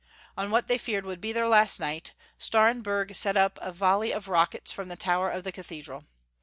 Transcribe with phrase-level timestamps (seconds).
[0.35, 4.27] On what they feared would be their last night, Starenburg sent up a volley of
[4.27, 6.05] rockets from the tower of the Cathedral.